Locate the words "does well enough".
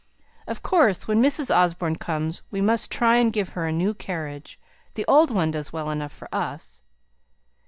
5.51-6.11